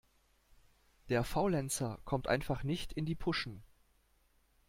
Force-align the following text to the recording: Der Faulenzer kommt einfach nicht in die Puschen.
Der 1.09 1.23
Faulenzer 1.23 1.99
kommt 2.05 2.27
einfach 2.27 2.63
nicht 2.63 2.91
in 2.91 3.05
die 3.05 3.13
Puschen. 3.13 3.61